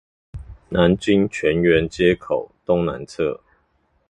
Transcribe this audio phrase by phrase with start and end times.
[0.69, 3.39] 南京泉源街口東南側